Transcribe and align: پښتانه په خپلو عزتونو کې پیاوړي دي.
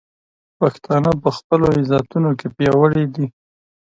پښتانه 0.59 1.11
په 1.21 1.29
خپلو 1.37 1.65
عزتونو 1.77 2.31
کې 2.39 2.47
پیاوړي 2.57 3.05
دي. 3.13 3.25